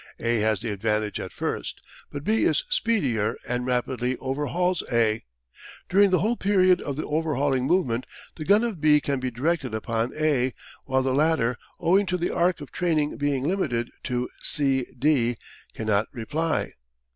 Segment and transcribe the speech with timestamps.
[0.19, 1.79] A has the advantage at first,
[2.11, 5.21] but B is speedier and rapidly overhauls A.
[5.89, 9.75] During the whole period of the overhauling movement the gun of B can be directed
[9.75, 10.53] upon A,
[10.85, 15.37] while the latter, owing to the arc of training being limited to c d
[15.75, 16.71] cannot reply.